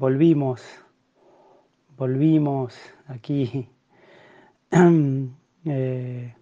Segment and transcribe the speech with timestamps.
[0.00, 0.62] volvimos,
[1.96, 2.74] volvimos
[3.06, 3.68] aquí.
[5.66, 6.34] Eh,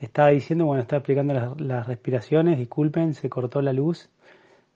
[0.00, 4.10] estaba diciendo, bueno, estaba explicando las, las, respiraciones, disculpen, se cortó la luz,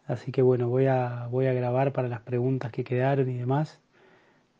[0.06, 3.80] así que bueno, voy a, voy a grabar para las preguntas que quedaron y demás.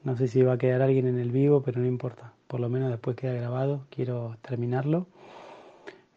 [0.03, 2.69] No sé si va a quedar alguien en el vivo, pero no importa, por lo
[2.69, 5.07] menos después queda grabado, quiero terminarlo.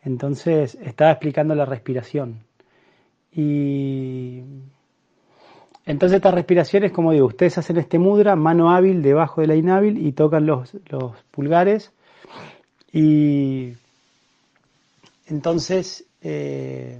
[0.01, 2.39] Entonces, estaba explicando la respiración.
[3.31, 4.41] Y
[5.89, 10.05] entonces estas respiraciones, como digo, ustedes hacen este mudra, mano hábil debajo de la inhábil
[10.05, 11.91] y tocan los, los pulgares.
[12.93, 13.73] Y
[15.25, 16.99] entonces eh,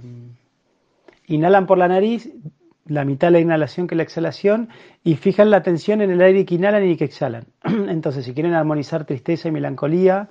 [1.28, 2.30] inhalan por la nariz,
[2.84, 4.70] la mitad de la inhalación que la exhalación,
[5.04, 7.44] y fijan la atención en el aire que inhalan y que exhalan.
[7.62, 10.30] Entonces, si quieren armonizar tristeza y melancolía,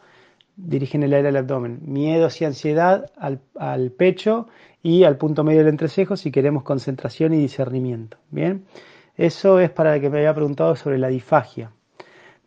[0.57, 1.79] dirigen el aire al abdomen.
[1.83, 4.49] Miedos y ansiedad al, al pecho
[4.81, 8.17] y al punto medio del entrecejo si queremos concentración y discernimiento.
[8.31, 8.65] Bien,
[9.17, 11.71] eso es para el que me había preguntado sobre la difagia.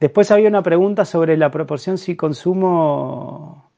[0.00, 3.70] Después había una pregunta sobre la proporción si consumo.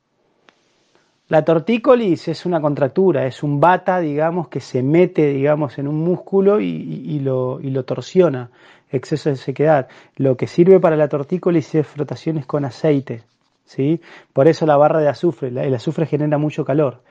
[1.29, 5.97] La tortícolis es una contractura, es un bata, digamos, que se mete, digamos, en un
[5.97, 8.51] músculo y, y, lo, y lo torsiona,
[8.91, 9.89] exceso de sequedad.
[10.17, 13.23] Lo que sirve para la tortícolis es frotaciones con aceite,
[13.65, 14.01] ¿sí?
[14.33, 17.03] Por eso la barra de azufre, el azufre genera mucho calor.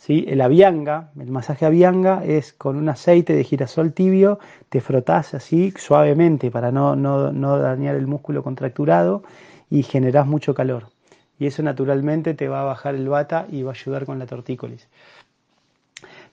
[0.00, 0.24] ¿Sí?
[0.28, 4.38] El avianga, el masaje avianga es con un aceite de girasol tibio,
[4.70, 9.22] te frotás así suavemente para no, no, no dañar el músculo contracturado
[9.68, 10.88] y generás mucho calor.
[11.38, 14.26] Y eso naturalmente te va a bajar el bata y va a ayudar con la
[14.26, 14.88] tortícolis.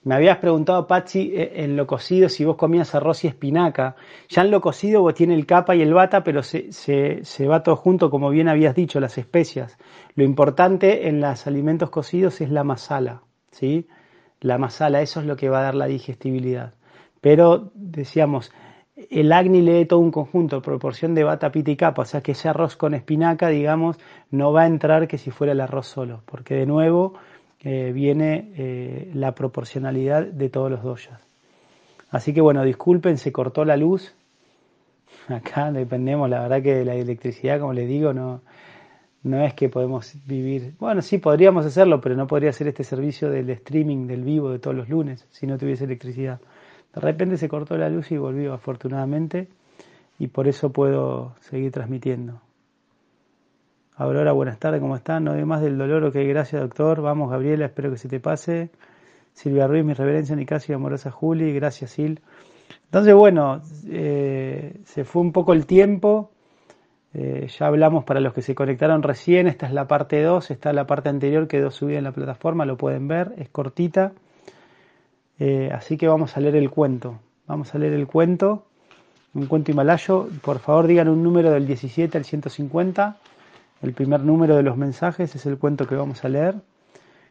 [0.02, 3.96] Me habías preguntado, Patsy, eh, en lo cocido, si vos comías arroz y espinaca.
[4.30, 7.46] Ya en lo cocido vos tiene el capa y el bata, pero se, se, se,
[7.46, 9.76] va todo junto, como bien habías dicho, las especias.
[10.14, 13.22] Lo importante en los alimentos cocidos es la masala.
[13.50, 13.86] ¿Sí?
[14.40, 16.74] La masala, eso es lo que va a dar la digestibilidad.
[17.20, 18.52] Pero decíamos,
[19.10, 22.32] el agni lee todo un conjunto, proporción de bata, pita y capa, o sea que
[22.32, 23.96] ese arroz con espinaca, digamos,
[24.30, 27.14] no va a entrar que si fuera el arroz solo, porque de nuevo
[27.60, 31.20] eh, viene eh, la proporcionalidad de todos los doyas.
[32.10, 34.14] Así que bueno, disculpen, se cortó la luz.
[35.28, 38.40] Acá dependemos, la verdad que de la electricidad, como les digo, no,
[39.22, 43.30] no es que podemos vivir, bueno, sí podríamos hacerlo, pero no podría hacer este servicio
[43.30, 46.40] del streaming del vivo de todos los lunes si no tuviese electricidad.
[46.94, 49.48] De repente se cortó la luz y volvió afortunadamente
[50.18, 52.40] y por eso puedo seguir transmitiendo.
[53.96, 55.24] Aurora, buenas tardes, ¿cómo están?
[55.24, 57.02] No hay más del dolor, ok, gracias doctor.
[57.02, 58.70] Vamos, Gabriela, espero que se te pase.
[59.32, 62.22] Silvia Ruiz, mi reverencia, Nicasio amorosa Juli, gracias Sil.
[62.84, 66.30] Entonces, bueno, eh, se fue un poco el tiempo
[67.14, 70.72] eh, ya hablamos para los que se conectaron recién, esta es la parte 2, está
[70.72, 74.12] la parte anterior quedó subida en la plataforma, lo pueden ver, es cortita.
[75.38, 77.20] Eh, así que vamos a leer el cuento.
[77.46, 78.66] Vamos a leer el cuento,
[79.34, 80.28] un cuento himalayo.
[80.42, 83.16] Por favor digan un número del 17 al 150.
[83.80, 86.56] El primer número de los mensajes es el cuento que vamos a leer.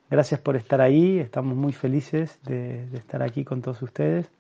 [0.10, 4.32] Gracias por estar ahí, estamos muy felices de estar aquí con todos ustedes.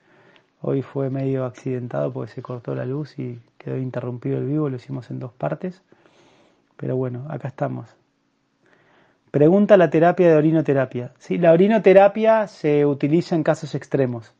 [0.61, 4.77] Hoy fue medio accidentado porque se cortó la luz y quedó interrumpido el vivo, lo
[4.77, 5.83] hicimos en dos partes.
[6.77, 7.95] Pero bueno, acá estamos.
[9.31, 11.11] Pregunta la terapia de orinoterapia.
[11.19, 14.33] Sí, la orinoterapia se utiliza en casos extremos,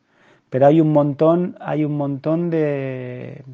[0.50, 3.44] pero hay un montón, hay un montón de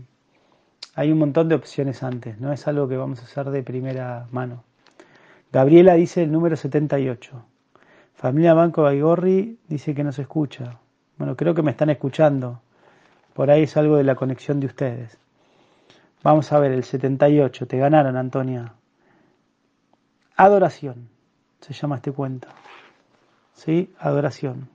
[0.94, 4.28] hay un montón de opciones antes, no es algo que vamos a hacer de primera
[4.30, 4.62] mano.
[5.52, 7.44] Gabriela dice el número 78.
[8.14, 10.78] Familia Banco Baigorri dice que no se escucha.
[11.16, 12.60] Bueno, creo que me están escuchando.
[13.34, 15.18] Por ahí es algo de la conexión de ustedes.
[16.22, 17.66] Vamos a ver, el 78.
[17.66, 18.74] Te ganaron, Antonia.
[20.36, 21.08] Adoración.
[21.60, 22.48] Se llama este cuento.
[23.52, 23.92] ¿Sí?
[23.98, 24.68] Adoración.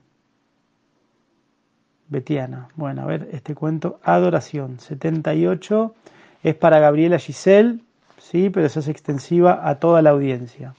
[2.08, 2.68] Betiana.
[2.76, 4.00] Bueno, a ver, este cuento.
[4.02, 4.78] Adoración.
[4.80, 5.94] 78.
[6.42, 7.80] Es para Gabriela Giselle.
[8.18, 10.74] Sí, pero eso es extensiva a toda la audiencia.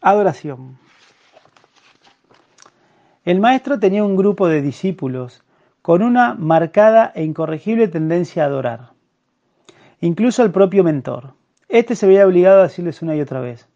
[0.00, 0.78] Adoración.
[3.24, 5.44] El maestro tenía un grupo de discípulos
[5.82, 8.90] con una marcada e incorregible tendencia a adorar,
[10.00, 11.34] incluso al propio mentor.
[11.68, 13.68] Este se veía obligado a decirles una y otra vez,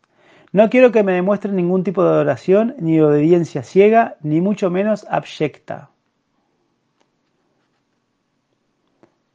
[0.54, 5.04] no quiero que me demuestren ningún tipo de adoración, ni obediencia ciega, ni mucho menos
[5.10, 5.90] abyecta.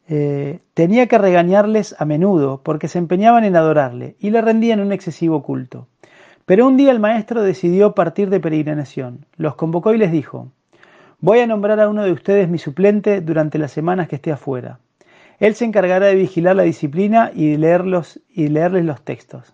[0.08, 4.94] Eh, tenía que regañarles a menudo porque se empeñaban en adorarle y le rendían un
[4.94, 5.88] excesivo culto.
[6.50, 9.28] Pero un día el maestro decidió partir de peregrinación.
[9.38, 10.52] Los convocó y les dijo,
[11.20, 14.80] voy a nombrar a uno de ustedes mi suplente durante las semanas que esté afuera.
[15.38, 19.54] Él se encargará de vigilar la disciplina y, leerlos, y leerles los textos.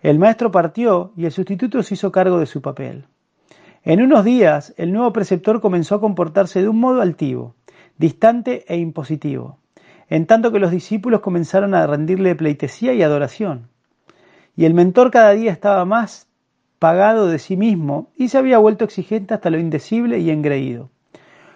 [0.00, 3.04] El maestro partió y el sustituto se hizo cargo de su papel.
[3.82, 7.56] En unos días, el nuevo preceptor comenzó a comportarse de un modo altivo,
[7.98, 9.58] distante e impositivo.
[10.08, 13.68] en tanto que los discípulos comenzaron a rendirle pleitesía y adoración.
[14.56, 16.28] Y el mentor cada día estaba más
[16.78, 20.90] pagado de sí mismo y se había vuelto exigente hasta lo indecible y engreído.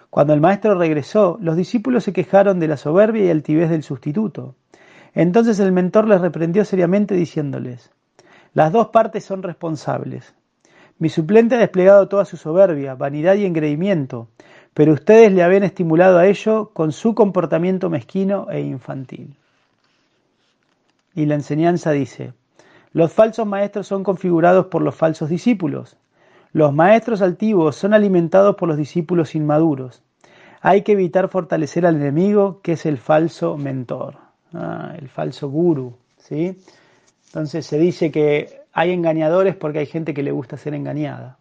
[0.09, 4.55] Cuando el maestro regresó, los discípulos se quejaron de la soberbia y altivez del sustituto.
[5.13, 7.91] Entonces el mentor les reprendió seriamente diciéndoles,
[8.53, 10.33] las dos partes son responsables.
[10.97, 14.27] Mi suplente ha desplegado toda su soberbia, vanidad y engreimiento,
[14.73, 19.35] pero ustedes le habían estimulado a ello con su comportamiento mezquino e infantil.
[21.15, 22.33] Y la enseñanza dice,
[22.91, 25.97] los falsos maestros son configurados por los falsos discípulos.
[26.51, 30.01] Los maestros altivos son alimentados por los discípulos inmaduros.
[30.61, 34.17] Hay que evitar fortalecer al enemigo, que es el falso mentor,
[34.53, 35.97] ah, el falso guru.
[36.17, 36.57] ¿sí?
[37.27, 41.37] Entonces se dice que hay engañadores porque hay gente que le gusta ser engañada.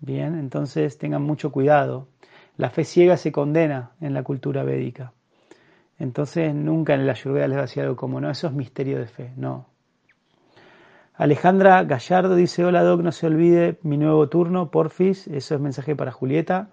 [0.00, 2.08] Bien, entonces tengan mucho cuidado.
[2.56, 5.12] La fe ciega se condena en la cultura védica.
[5.98, 8.98] Entonces nunca en la Ayurveda les va a decir algo como, no, eso es misterio
[8.98, 9.66] de fe, no.
[11.16, 15.94] Alejandra Gallardo dice, hola Doc, no se olvide mi nuevo turno, porfis, eso es mensaje
[15.94, 16.70] para Julieta.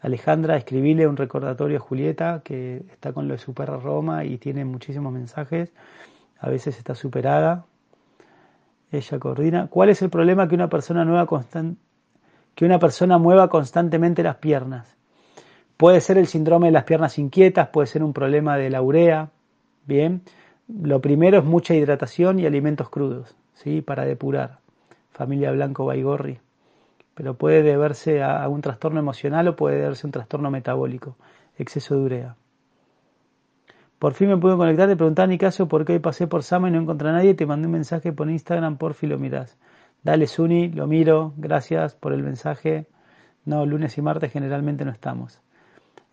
[0.00, 4.64] Alejandra, escribile un recordatorio a Julieta, que está con lo de Super Roma y tiene
[4.64, 5.72] muchísimos mensajes,
[6.38, 7.64] a veces está superada.
[8.92, 9.66] Ella coordina.
[9.66, 11.26] ¿Cuál es el problema que una persona nueva
[12.54, 14.96] que una persona mueva constantemente las piernas?
[15.76, 19.30] Puede ser el síndrome de las piernas inquietas, puede ser un problema de la urea.
[19.86, 20.22] Bien,
[20.68, 23.34] lo primero es mucha hidratación y alimentos crudos.
[23.62, 23.80] ¿Sí?
[23.80, 24.58] para depurar.
[25.12, 26.38] Familia Blanco Baigorri.
[27.14, 31.16] Pero puede deberse a, un trastorno emocional o puede deberse a un trastorno metabólico,
[31.58, 32.36] exceso de urea.
[33.98, 36.42] Por fin me pude conectar, te preguntaba en mi caso por qué hoy pasé por
[36.42, 39.18] Sama y no encontré a nadie, te mandé un mensaje por Instagram, por fin lo
[39.18, 39.58] mirás.
[40.02, 42.86] Dale Suni, lo miro, gracias por el mensaje.
[43.44, 45.40] No, lunes y martes generalmente no estamos.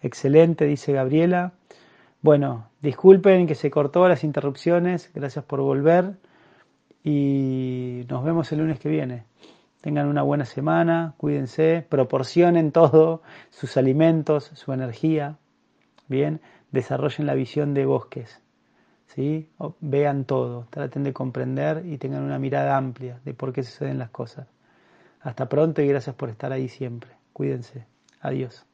[0.01, 1.53] Excelente, dice Gabriela.
[2.21, 6.15] Bueno, disculpen que se cortó las interrupciones, gracias por volver
[7.03, 9.23] y nos vemos el lunes que viene.
[9.81, 15.37] Tengan una buena semana, cuídense, proporcionen todo, sus alimentos, su energía,
[16.07, 16.41] bien,
[16.71, 18.41] desarrollen la visión de bosques,
[19.07, 19.49] ¿sí?
[19.79, 24.09] vean todo, traten de comprender y tengan una mirada amplia de por qué suceden las
[24.09, 24.47] cosas.
[25.21, 27.11] Hasta pronto y gracias por estar ahí siempre.
[27.33, 27.85] Cuídense.
[28.21, 28.69] Adiós.